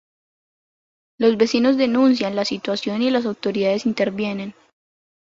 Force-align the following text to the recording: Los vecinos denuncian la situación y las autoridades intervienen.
Los 1.19 1.37
vecinos 1.37 1.77
denuncian 1.77 2.35
la 2.35 2.43
situación 2.43 3.03
y 3.03 3.11
las 3.11 3.27
autoridades 3.27 3.85
intervienen. 3.85 4.55